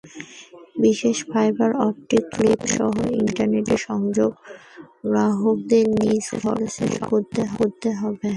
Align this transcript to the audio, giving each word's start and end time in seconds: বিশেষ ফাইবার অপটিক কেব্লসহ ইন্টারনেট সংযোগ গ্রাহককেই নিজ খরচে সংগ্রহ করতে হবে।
বিশেষ 0.83 1.17
ফাইবার 1.31 1.71
অপটিক 1.87 2.23
কেব্লসহ 2.35 2.93
ইন্টারনেট 3.21 3.67
সংযোগ 3.87 4.31
গ্রাহককেই 5.05 5.85
নিজ 5.99 6.25
খরচে 6.41 6.85
সংগ্রহ 7.07 7.49
করতে 7.53 7.89
হবে। 8.01 8.29